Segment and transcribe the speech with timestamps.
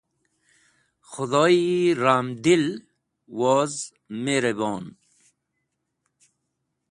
[1.09, 1.63] Khẽdoyi
[2.01, 2.65] ramdil
[3.37, 3.73] woz
[4.23, 4.85] miribon.